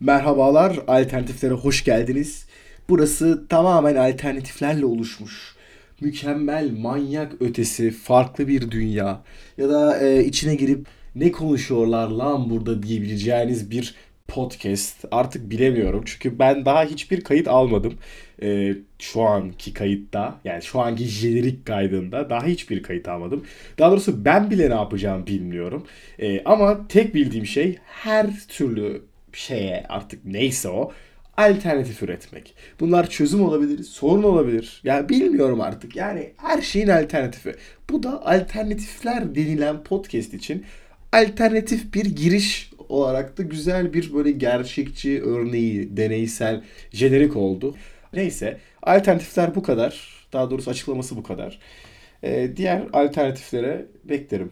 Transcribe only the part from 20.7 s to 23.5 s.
anki jenerik kaydında daha hiçbir kayıt almadım.